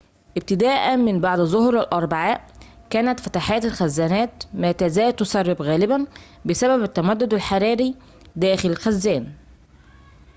[0.37, 2.45] ابتداءً من بعد ظهر الأربعاء
[2.89, 6.07] كانت فتحات الخزانات ما تزال تسرب غالباً
[6.45, 7.95] بسبب التمدد الحراري
[8.35, 9.33] داخل الخزان